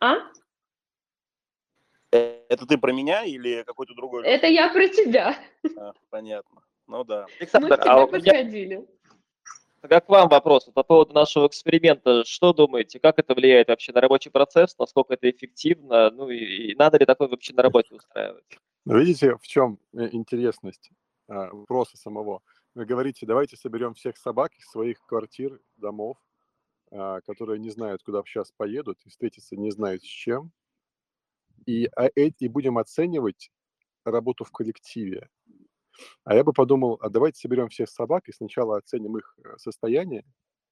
[0.00, 0.16] А?
[2.10, 4.26] Это ты про меня или какой-то другой?
[4.26, 5.38] Это я про тебя.
[5.76, 6.62] А, понятно.
[6.86, 7.26] Ну да.
[7.38, 8.88] Александр, Мы к а тебе меня подходили.
[9.82, 12.24] как к вам вопрос по поводу нашего эксперимента.
[12.24, 16.74] Что думаете, как это влияет вообще на рабочий процесс, насколько это эффективно, ну и, и
[16.74, 18.44] надо ли такое вообще на работе устраивать?
[18.86, 20.90] Ну, Видите, в чем э, интересность
[21.28, 22.42] а, вопроса самого?
[22.74, 26.29] Вы говорите, давайте соберем всех собак из своих квартир, домов, а,
[26.90, 30.52] которые не знают, куда сейчас поедут, и встретиться не знают с чем,
[31.66, 33.50] и, а, и будем оценивать
[34.04, 35.28] работу в коллективе.
[36.24, 40.24] А я бы подумал, а давайте соберем всех собак и сначала оценим их э, состояние,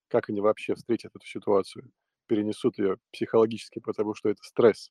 [0.09, 1.90] как они вообще встретят эту ситуацию,
[2.26, 4.90] перенесут ее психологически, потому что это стресс,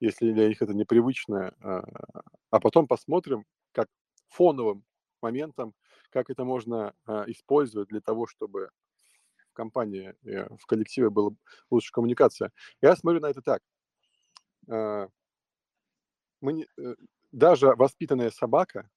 [0.00, 1.84] если для них это непривычно, а,
[2.50, 3.88] а потом посмотрим, как
[4.28, 4.84] фоновым
[5.22, 5.74] моментом,
[6.10, 8.70] как это можно а, использовать для того, чтобы
[9.56, 11.30] компании, э, в коллективе была
[11.70, 12.52] лучше коммуникация.
[12.80, 13.62] Я смотрю на это так.
[14.68, 15.08] А,
[16.40, 16.94] мы не, э,
[17.32, 18.88] даже воспитанная собака,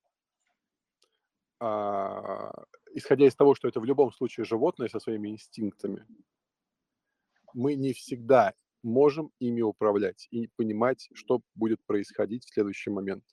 [1.59, 2.51] а,
[2.93, 6.05] исходя из того, что это в любом случае животное со своими инстинктами,
[7.53, 13.23] мы не всегда можем ими управлять и понимать, что будет происходить в следующий момент.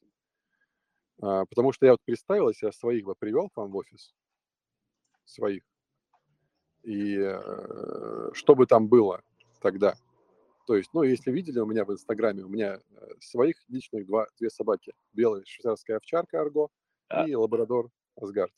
[1.23, 4.15] А, потому что я вот представил, если я своих бы привел к вам в офис,
[5.25, 5.63] своих,
[6.87, 9.21] и э, что бы там было
[9.61, 9.95] тогда.
[10.67, 14.27] То есть, ну, если видели у меня в Инстаграме, у меня э, своих личных два,
[14.39, 14.93] две собаки.
[15.13, 16.69] Белая швейцарская овчарка Арго
[17.09, 17.27] А.
[17.27, 18.53] и лабрадор Асгард.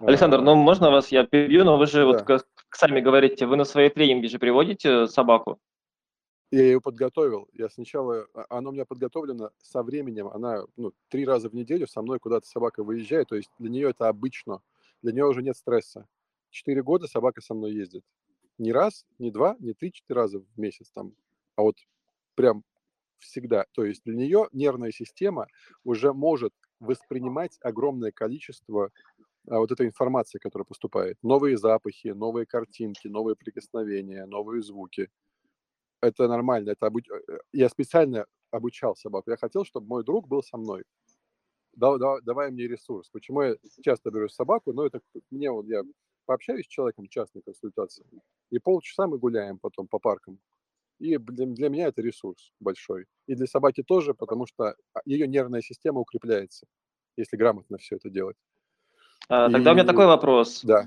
[0.00, 2.24] Александр, А, ну можно вас я перебью, но вы же вот Да.
[2.24, 5.58] как сами говорите, вы на свои тренинги же приводите собаку.
[6.50, 7.48] Я ее подготовил.
[7.52, 10.28] Я сначала, а- она у меня подготовлена со временем.
[10.28, 13.28] Она ну, три раза в неделю со мной куда-то собака выезжает.
[13.28, 14.60] То есть для нее это обычно.
[15.02, 16.06] Для нее уже нет стресса.
[16.50, 18.04] Четыре года собака со мной ездит.
[18.58, 21.14] Не раз, не два, не три-четыре раза в месяц там.
[21.56, 21.76] А вот
[22.34, 22.64] прям
[23.18, 23.66] всегда.
[23.72, 25.46] То есть для нее нервная система
[25.84, 28.90] уже может воспринимать огромное количество
[29.48, 31.18] а, вот этой информации, которая поступает.
[31.22, 35.08] Новые запахи, новые картинки, новые прикосновения, новые звуки.
[36.00, 36.70] Это нормально.
[36.70, 37.08] Это обуч...
[37.08, 39.30] э, Я специально обучал собаку.
[39.30, 40.84] Я хотел, чтобы мой друг был со мной.
[41.74, 43.08] Да, да, давай мне ресурс.
[43.10, 44.72] Почему я часто беру собаку?
[44.72, 45.82] Ну, это мне вот я
[46.28, 48.04] пообщаюсь с человеком, частной консультации,
[48.50, 50.38] и полчаса мы гуляем потом по паркам.
[51.00, 53.06] И для, для меня это ресурс большой.
[53.26, 54.74] И для собаки тоже, потому что
[55.06, 56.66] ее нервная система укрепляется,
[57.16, 58.36] если грамотно все это делать.
[59.30, 60.60] А, Тогда у меня И- такой вопрос.
[60.64, 60.84] Да.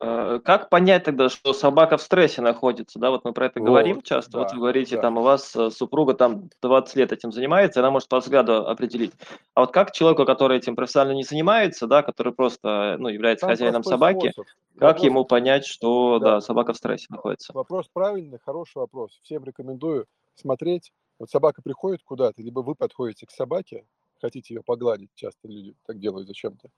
[0.00, 2.98] Э, Как понять тогда, что собака в стрессе находится?
[2.98, 4.38] Да, вот мы про это говорим Вот, часто.
[4.38, 5.02] Вот да, вы говорите, да.
[5.02, 9.12] там у вас э, супруга там 20 лет этим занимается, она может по взгляду определить.
[9.54, 13.50] А вот как человеку, который этим профессионально не занимается, да, который просто ну, является Там
[13.50, 14.46] хозяином собаки, способ.
[14.78, 16.30] как Вопрос- ему понять, что Да.
[16.36, 17.52] да, собака в стрессе находится?
[17.52, 19.18] Вопрос правильный, хороший вопрос.
[19.22, 20.92] Всем рекомендую смотреть.
[21.18, 23.84] Вот собака приходит куда-то, либо вы подходите к собаке,
[24.20, 26.68] хотите ее погладить, часто люди так делают зачем-то.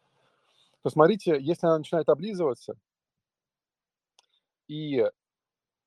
[0.83, 2.75] Посмотрите, если она начинает облизываться
[4.67, 5.05] и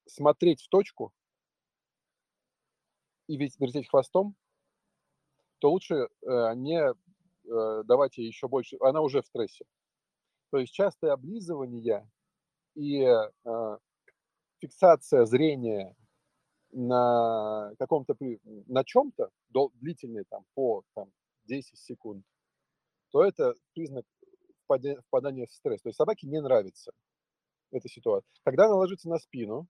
[0.05, 1.13] смотреть в точку
[3.27, 4.35] и вертеть хвостом,
[5.59, 8.77] то лучше э, не э, давать ей еще больше.
[8.81, 9.65] Она уже в стрессе.
[10.51, 12.07] То есть частое облизывание
[12.75, 13.77] и э,
[14.59, 15.95] фиксация зрения
[16.71, 18.15] на каком-то
[18.67, 19.29] на чем-то
[19.75, 21.11] длительный там по там,
[21.45, 22.25] 10 секунд,
[23.11, 24.05] то это признак
[24.67, 25.81] впаде- впадания в стресс.
[25.81, 26.91] То есть собаке не нравится
[27.71, 28.29] эта ситуация.
[28.43, 29.67] Когда она ложится на спину,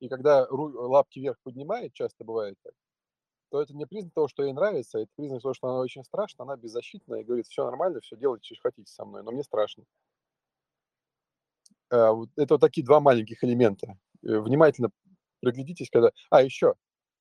[0.00, 2.74] и когда лапки вверх поднимает, часто бывает так,
[3.50, 6.44] то это не признак того, что ей нравится, это признак того, что она очень страшна,
[6.44, 9.84] она беззащитная и говорит, все нормально, все делайте, что хотите со мной, но мне страшно.
[11.90, 13.96] Вот Это вот такие два маленьких элемента.
[14.22, 14.90] Э, Внимательно
[15.40, 16.10] Приглядитесь, когда...
[16.30, 16.74] А, еще,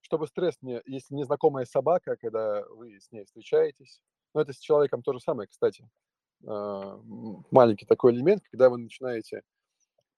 [0.06, 0.82] чтобы стресс не...
[0.86, 4.02] Если незнакомая собака, когда вы с ней встречаетесь,
[4.36, 5.90] ну, это с человеком то же самое, кстати.
[6.46, 7.02] А,
[7.50, 9.42] маленький такой элемент, когда вы начинаете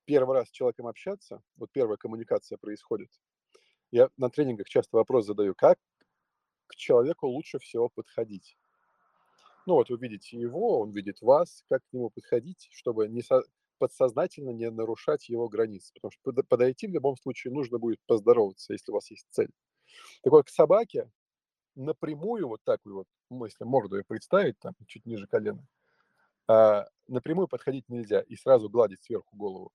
[0.04, 3.10] первый раз с человеком общаться, вот первая коммуникация происходит,
[3.92, 5.80] я на тренингах часто вопрос задаю, как
[6.68, 8.58] к человеку лучше всего подходить?
[9.66, 13.42] Ну вот вы видите его, он видит вас, как к нему подходить, чтобы не со,
[13.78, 18.92] подсознательно не нарушать его границы, потому что подойти в любом случае нужно будет поздороваться, если
[18.92, 19.52] у вас есть цель.
[20.24, 21.10] Так вот, к собаке
[21.76, 25.66] напрямую, вот так вот, ну, если морду ее представить, там, чуть ниже колена,
[26.48, 29.72] а, напрямую подходить нельзя и сразу гладить сверху голову.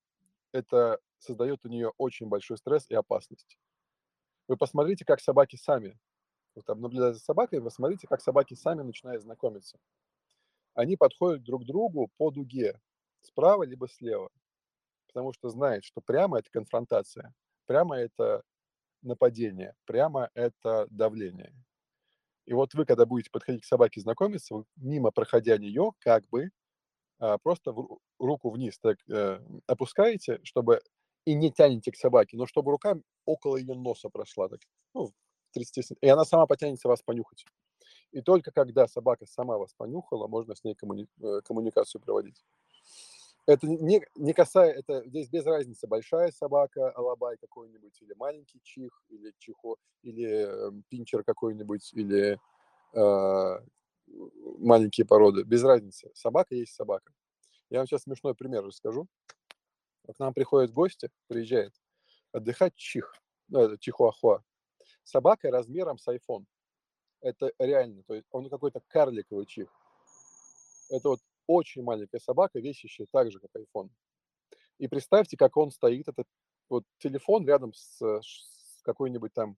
[0.53, 3.59] Это создает у нее очень большой стресс и опасность.
[4.48, 5.98] Вы посмотрите, как собаки сами,
[6.55, 9.79] вот там наблюдая за собакой, вы смотрите, как собаки сами начинают знакомиться.
[10.75, 12.81] Они подходят друг к другу по дуге,
[13.22, 14.31] справа либо слева,
[15.09, 17.35] потому что знают, что прямо это конфронтация,
[17.66, 18.42] прямо это
[19.02, 21.52] нападение, прямо это давление.
[22.46, 26.50] И вот вы, когда будете подходить к собаке знакомиться, мимо проходя нее, как бы
[27.18, 27.72] а, просто
[28.18, 30.80] руку вниз так э, опускаете, чтобы
[31.24, 34.60] и не тянете к собаке, но чтобы рука около ее носа прошла, так,
[34.92, 35.12] ну,
[35.52, 37.44] 30 и она сама потянется вас понюхать.
[38.10, 41.06] И только когда собака сама вас понюхала, можно с ней коммуни...
[41.22, 42.44] Э, коммуникацию проводить.
[43.46, 48.92] Это не, не касается, это здесь без разницы, большая собака, алабай какой-нибудь, или маленький чих,
[49.09, 52.38] или чихо, или э, пинчер какой-нибудь, или
[52.94, 53.59] э,
[54.59, 56.11] маленькие породы, без разницы.
[56.14, 57.12] Собака есть собака.
[57.68, 59.09] Я вам сейчас смешной пример расскажу.
[60.07, 61.72] К нам приходят гости, приезжает
[62.31, 63.12] отдыхать чих,
[63.48, 64.42] ну, чихуахуа.
[65.02, 66.44] Собака размером с iPhone.
[67.20, 69.68] Это реально, то есть он какой-то карликовый чих.
[70.90, 71.20] Это вот
[71.52, 73.90] очень маленькая собака, весящая так же, как iPhone.
[74.78, 76.26] И представьте, как он стоит, этот
[76.68, 79.56] вот телефон рядом с, с какой-нибудь там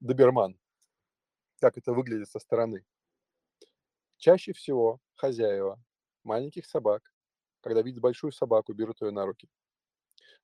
[0.00, 0.58] доберман.
[1.60, 2.84] Как это выглядит со стороны.
[4.16, 5.80] Чаще всего хозяева
[6.24, 7.02] маленьких собак,
[7.60, 9.48] когда видят большую собаку, берут ее на руки.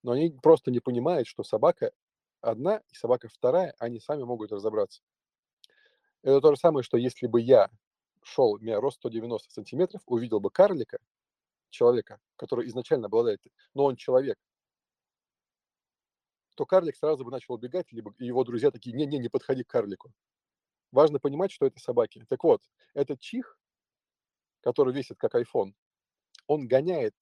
[0.02, 1.92] Но они просто не понимают, что собака
[2.40, 5.02] одна и собака вторая, они сами могут разобраться.
[6.22, 7.70] Это то же самое, что если бы я
[8.22, 10.98] шел, у меня рост 190 сантиметров, увидел бы карлика,
[11.70, 13.42] человека, который изначально обладает,
[13.74, 14.38] но он человек,
[16.54, 20.12] то карлик сразу бы начал убегать, либо его друзья такие, не-не, не подходи к карлику.
[20.90, 22.24] Важно понимать, что это собаки.
[22.28, 22.62] Так вот,
[22.94, 23.58] этот чих,
[24.62, 25.74] который весит как iPhone,
[26.46, 27.14] он гоняет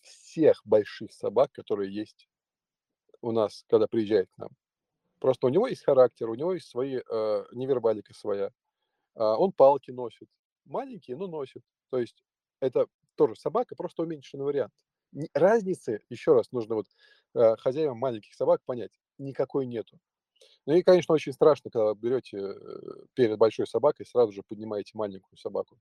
[0.00, 2.28] всех больших собак, которые есть
[3.20, 4.50] у нас, когда приезжает к нам.
[5.18, 8.50] Просто у него есть характер, у него есть свои, э, невербалика своя.
[9.14, 10.28] Э, он палки носит,
[10.64, 11.62] маленькие, но носит.
[11.90, 12.24] То есть
[12.60, 14.72] это тоже собака, просто уменьшенный вариант.
[15.32, 16.86] Разницы, еще раз, нужно вот
[17.34, 19.98] э, хозяевам маленьких собак понять, никакой нету.
[20.66, 22.56] Ну и, конечно, очень страшно, когда берете э,
[23.14, 25.78] перед большой собакой, сразу же поднимаете маленькую собаку.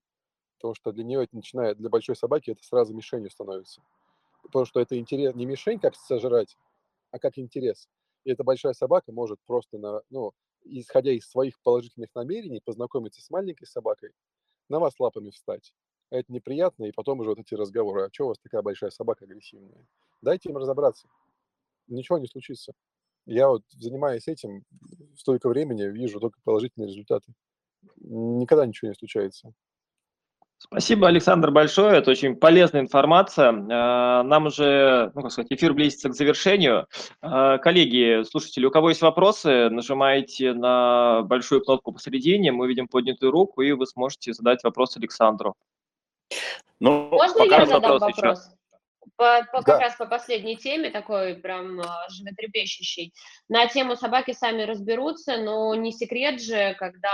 [0.58, 3.82] Потому что для нее это начинает, для большой собаки это сразу мишенью становится.
[4.43, 6.58] Потому что это интерес, не мишень, как сожрать,
[7.12, 7.89] а как интерес.
[8.24, 13.30] И эта большая собака может просто, на, ну, исходя из своих положительных намерений, познакомиться с
[13.30, 14.12] маленькой собакой,
[14.69, 15.73] на вас лапами встать.
[16.10, 19.26] Это неприятно, и потом уже вот эти разговоры, а что у вас такая большая собака
[19.26, 19.88] агрессивная?
[20.21, 21.08] Дайте им разобраться.
[21.88, 22.73] Ничего не случится.
[23.26, 24.63] Я вот, занимаясь этим
[25.17, 27.34] столько времени, вижу только положительные результаты.
[27.97, 29.54] Никогда ничего не случается.
[30.65, 31.97] Спасибо, Александр, большое.
[31.97, 33.49] Это очень полезная информация.
[33.52, 36.88] А, нам уже, ну, как сказать, эфир близится к завершению.
[37.21, 43.32] А, коллеги, слушатели, у кого есть вопросы, нажимайте на большую кнопку посередине, мы видим поднятую
[43.32, 45.54] руку, и вы сможете задать вопрос Александру.
[46.80, 48.15] Ну, Можно я задам вопрос?
[48.15, 48.49] вопрос?
[49.17, 49.73] По, по, да.
[49.73, 53.13] Как раз по последней теме, такой прям а, животрепещущий.
[53.49, 57.12] На тему собаки сами разберутся, но не секрет же, когда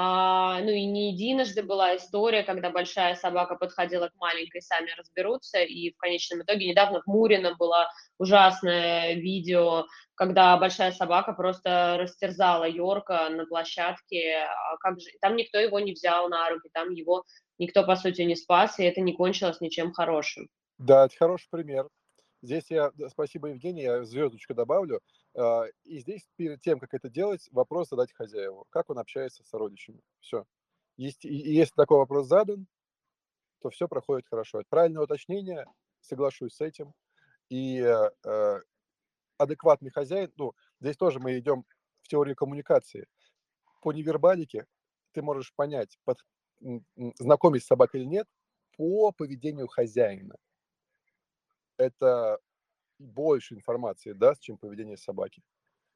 [0.00, 5.58] а, ну и не единожды была история, когда большая собака подходила к маленькой, сами разберутся,
[5.58, 12.68] и в конечном итоге недавно в Мурино было ужасное видео, когда большая собака просто растерзала
[12.68, 17.24] Йорка на площадке, а как же, там никто его не взял на руки, там его
[17.58, 20.46] никто, по сути, не спас, и это не кончилось ничем хорошим.
[20.78, 21.88] Да, это хороший пример.
[22.40, 25.00] Здесь я, спасибо, Евгений, я звездочку добавлю.
[25.38, 28.66] А, и здесь перед тем, как это делать, вопрос задать хозяеву.
[28.70, 30.00] Как он общается с сородичами.
[30.20, 30.44] Все.
[30.96, 32.66] Есть, и если такой вопрос задан,
[33.60, 34.60] то все проходит хорошо.
[34.60, 35.66] Это правильное уточнение,
[36.00, 36.92] соглашусь с этим.
[37.50, 38.60] И э,
[39.38, 41.64] адекватный хозяин, ну, здесь тоже мы идем
[42.02, 43.06] в теорию коммуникации.
[43.80, 44.66] По невербалике
[45.12, 46.18] ты можешь понять, под,
[47.18, 48.26] знакомить с собакой или нет,
[48.76, 50.34] по поведению хозяина.
[51.76, 52.40] Это
[52.98, 55.42] больше информации даст, чем поведение собаки.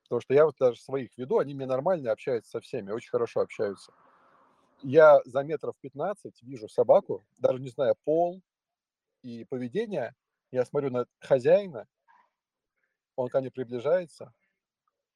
[0.05, 3.41] Потому что я вот даже своих веду, они мне нормально общаются со всеми, очень хорошо
[3.41, 3.93] общаются.
[4.83, 8.43] Я за метров 15 вижу собаку, даже не знаю пол
[9.23, 10.15] и поведение,
[10.51, 11.87] я смотрю на хозяина,
[13.17, 14.33] он ко мне приближается,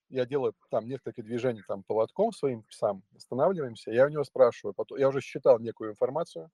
[0.08, 4.98] я делаю там несколько движений там поводком своим псам, останавливаемся, я у него спрашиваю, потом,
[4.98, 6.50] я уже считал некую информацию,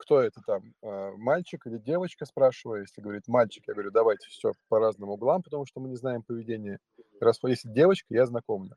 [0.00, 2.80] кто это там, э, мальчик или девочка, спрашиваю.
[2.80, 6.22] Если говорит мальчик, я говорю, давайте все по разным углам, потому что мы не знаем
[6.22, 6.78] поведения.
[7.20, 8.74] Раз если девочка, я знакомлю.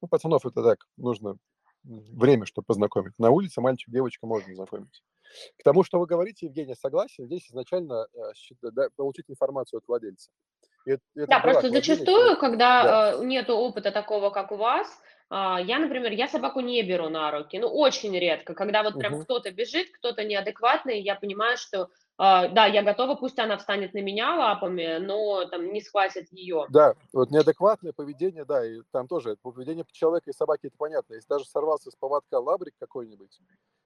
[0.00, 1.36] Ну, пацанов это так, нужно
[1.84, 3.18] время, чтобы познакомить.
[3.18, 5.02] На улице мальчик, девочка можно знакомить.
[5.58, 10.30] К тому, что вы говорите, Евгения, согласен, здесь изначально э, получить информацию от владельца.
[10.86, 13.12] Это, это да, просто зачастую, когда да.
[13.12, 17.30] Э, нет опыта такого, как у вас, а, я, например, я собаку не беру на
[17.30, 19.22] руки, ну, очень редко, когда вот прям угу.
[19.24, 24.00] кто-то бежит, кто-то неадекватный, я понимаю, что Uh, да, я готова, пусть она встанет на
[24.00, 26.64] меня лапами, но там не схватит ее.
[26.70, 31.12] Да, вот неадекватное поведение, да, и там тоже поведение человека и собаки, это понятно.
[31.12, 33.38] Если даже сорвался с поводка лабрик какой-нибудь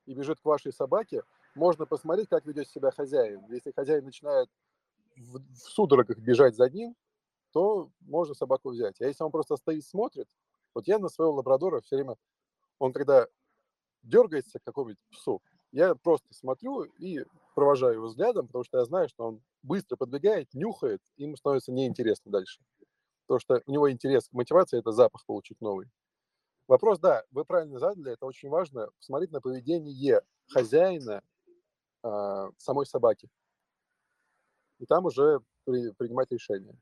[0.06, 1.24] и бежит к вашей собаке,
[1.56, 3.44] можно посмотреть, как ведет себя хозяин.
[3.50, 4.48] Если хозяин начинает
[5.16, 6.94] в, в судорогах бежать за ним,
[7.52, 9.00] то можно собаку взять.
[9.00, 10.28] А если он просто стоит, смотрит,
[10.74, 12.16] вот я на своего лабрадора все время,
[12.78, 13.26] он когда
[14.02, 19.08] дергается к какому-нибудь псу, я просто смотрю и провожаю его взглядом, потому что я знаю,
[19.08, 22.60] что он быстро подбегает, нюхает, и ему становится неинтересно дальше.
[23.26, 25.88] Потому что у него интерес, мотивация– это запах получить новый.
[26.66, 31.22] Вопрос, да, вы правильно задали, это очень важно, посмотреть на поведение хозяина
[32.02, 33.28] э, самой собаки.
[34.78, 36.76] И там уже при, принимать решение.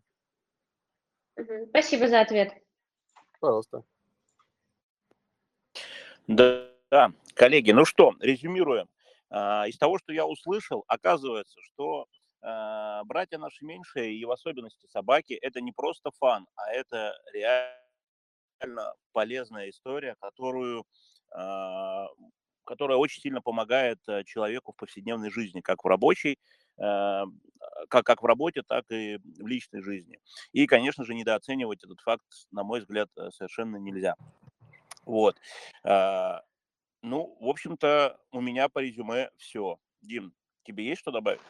[1.70, 2.52] Спасибо за ответ.
[3.40, 3.84] Пожалуйста.
[6.26, 8.88] Да, да, коллеги, ну что, резюмируем.
[9.30, 12.06] А, из того, что я услышал, оказывается, что
[12.42, 18.94] а, братья наши меньшие и в особенности собаки это не просто фан, а это реально
[19.12, 20.84] полезная история, которую
[21.30, 22.08] а,
[22.68, 26.38] которая очень сильно помогает э, человеку в повседневной жизни, как в рабочей,
[26.76, 30.20] как, как в работе, так и в личной жизни.
[30.52, 34.14] И, конечно же, недооценивать этот факт, на мой взгляд, э, совершенно нельзя.
[35.04, 35.36] Вот.
[37.02, 39.78] Ну, в общем-то, у меня по резюме все.
[40.02, 40.32] Дим,
[40.64, 41.40] тебе есть что добавить?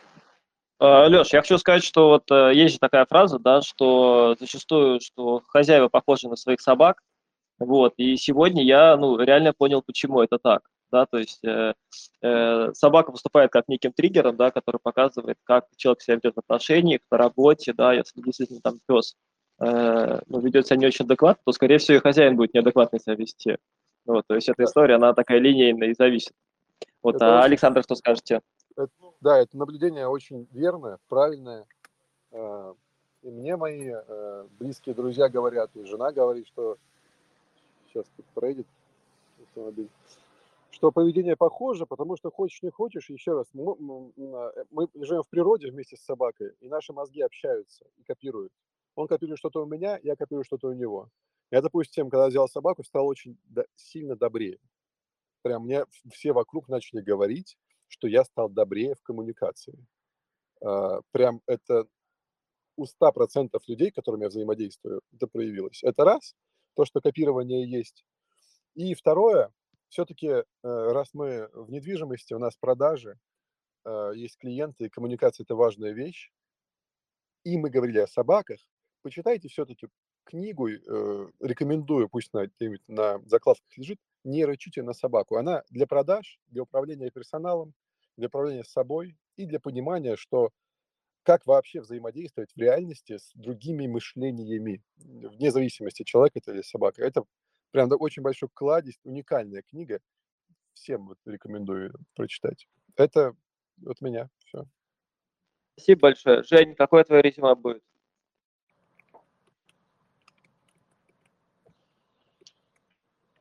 [0.81, 5.43] Леш, я хочу сказать, что вот э, есть же такая фраза, да, что зачастую, что
[5.49, 7.03] хозяева похожи на своих собак,
[7.59, 11.75] вот, и сегодня я, ну, реально понял, почему это так, да, то есть э,
[12.23, 17.01] э, собака выступает как неким триггером, да, который показывает, как человек себя ведет в отношениях,
[17.11, 19.15] на работе, да, если действительно там пес
[19.61, 23.15] э, ну, ведет себя не очень адекватно, то, скорее всего, и хозяин будет неадекватно себя
[23.15, 23.57] вести.
[24.05, 26.33] Вот, то есть эта история, она такая линейная и зависит.
[27.03, 27.47] Вот, это а, очень...
[27.47, 28.41] Александр, что скажете?
[28.77, 31.67] Это, да, это наблюдение очень верное, правильное.
[32.33, 32.75] А,
[33.23, 36.79] и мне мои э, близкие друзья говорят, и жена говорит, что
[37.89, 38.67] сейчас тут проедет
[39.43, 39.89] автомобиль,
[40.79, 43.75] что поведение похоже, потому что хочешь не хочешь, еще раз, мы,
[44.71, 48.53] мы живем в природе вместе с собакой, и наши мозги общаются и копируют.
[48.95, 51.11] Он копирует что-то у меня, я копирую что-то у него.
[51.51, 53.37] Я, допустим, когда взял собаку, стал очень
[53.75, 54.61] сильно добрее.
[55.43, 59.85] Прям мне все вокруг начали говорить, что я стал добрее в коммуникации.
[60.61, 61.89] А, прям это
[62.77, 65.83] у 100% людей, которыми я взаимодействую, это проявилось.
[65.83, 66.37] Это раз,
[66.75, 68.05] то, что копирование есть.
[68.75, 69.53] И второе,
[69.89, 73.19] все-таки, э, раз мы в недвижимости, у нас продажи,
[73.85, 76.31] а, есть клиенты, и коммуникация– это важная вещь,
[77.45, 78.59] и мы говорили о собаках,
[79.03, 79.89] почитайте все-таки
[80.25, 82.49] книгу, э, рекомендую, пусть на,
[82.87, 85.37] на закладках лежит, «Не рычите на собаку».
[85.37, 87.73] Она для продаж, для управления персоналом,
[88.17, 90.51] для управления собой и для понимания, что
[91.23, 97.03] как вообще взаимодействовать в реальности с другими мышлениями, вне зависимости, человек это или собака.
[97.03, 97.25] Это
[97.71, 100.01] прям очень большой кладезь, уникальная книга.
[100.75, 102.67] Всем вот рекомендую прочитать.
[102.97, 103.35] Это
[103.85, 104.65] от меня все.
[105.77, 106.43] Спасибо большое.
[106.43, 107.83] Жень, какое твое резюме будет?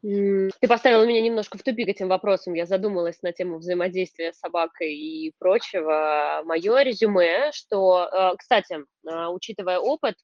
[0.02, 2.54] Ты поставила меня немножко в тупик этим вопросом.
[2.54, 6.44] Я задумалась на тему взаимодействия с собакой и прочего.
[6.46, 10.16] Мое резюме, что, э, кстати, а, учитывая опыт,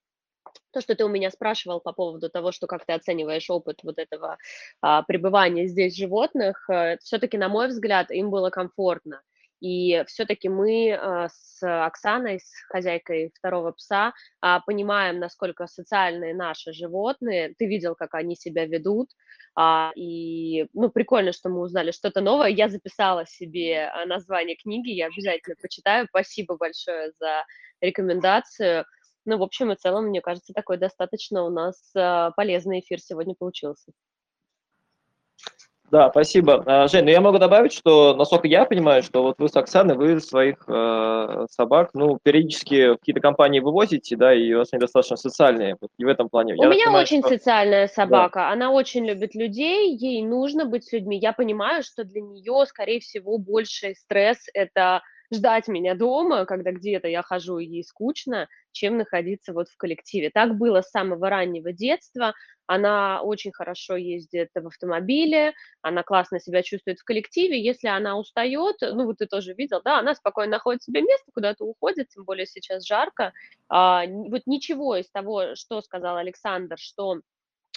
[0.71, 3.99] то, что ты у меня спрашивал по поводу того, что как ты оцениваешь опыт вот
[3.99, 4.37] этого
[4.81, 9.21] а, пребывания здесь животных, э, все-таки, на мой взгляд, им было комфортно.
[9.63, 16.73] И все-таки мы а, с Оксаной, с хозяйкой второго пса, а, понимаем, насколько социальные наши
[16.73, 17.55] животные.
[17.57, 19.11] Ты видел, как они себя ведут.
[19.55, 22.49] А, и, ну, прикольно, что мы узнали что-то новое.
[22.49, 26.07] Я записала себе название книги, я обязательно почитаю.
[26.09, 27.45] Спасибо большое за
[27.79, 28.83] рекомендацию.
[29.25, 33.35] Ну, в общем и целом, мне кажется, такой достаточно у нас э, полезный эфир сегодня
[33.35, 33.91] получился.
[35.91, 36.63] Да, спасибо.
[36.65, 39.95] А, Жень, ну я могу добавить, что, насколько я понимаю, что вот вы с Оксаной,
[39.95, 44.79] вы своих э, собак, ну, периодически в какие-то компании вывозите, да, и у вас они
[44.79, 46.55] достаточно социальные, вот, и в этом плане.
[46.55, 50.85] У Я меня понимаю, очень что- социальная собака, она очень любит людей, ей нужно быть
[50.85, 51.19] с людьми.
[51.19, 57.07] Я понимаю, что для нее, скорее всего, больший стресс– это ждать меня дома, когда где-то
[57.07, 60.29] я хожу и ей скучно, чем находиться вот в коллективе.
[60.29, 62.33] Так было с самого раннего детства.
[62.65, 67.61] Она очень хорошо ездит в автомобиле, она классно себя чувствует в коллективе.
[67.61, 71.65] Если она устает, ну вот ты тоже видел, да, она спокойно находит себе место, куда-то
[71.65, 73.33] уходит, тем более сейчас жарко.
[73.67, 77.19] А, вот ничего из того, что сказал Александр, что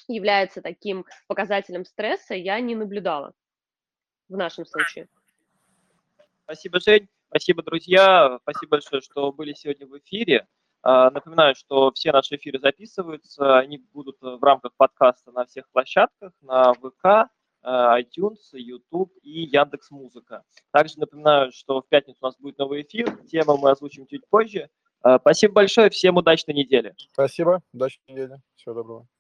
[0.09, 3.33] является таким показателем стресса, я не наблюдала
[4.29, 5.09] в нашем случае.
[6.45, 7.09] Спасибо, Жень.
[7.29, 8.39] Спасибо, друзья.
[8.43, 10.47] Спасибо большое, что были сегодня в эфире.
[10.83, 13.59] А, Напоминаю, что все наши эфиры записываются.
[13.59, 17.29] Они будут в рамках подкаста на всех площадках, на ВК,
[17.65, 17.69] э,
[18.01, 20.45] iTunes, YouTube и Яндекс Музыка.
[20.73, 23.17] Также напоминаю, что в пятницу у нас будет новый эфир.
[23.27, 24.71] Тему мы озвучим чуть позже.
[25.03, 25.91] А, Спасибо большое.
[25.91, 26.95] Всем удачной недели.
[27.13, 27.63] Спасибо.
[27.73, 28.37] Удачной недели.
[28.57, 29.16] Всего доброго.